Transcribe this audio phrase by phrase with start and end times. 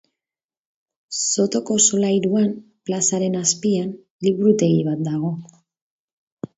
[1.17, 2.49] Sotoko solairuan,
[2.91, 3.95] plazaren azpian,
[4.27, 5.35] liburutegi bat dago.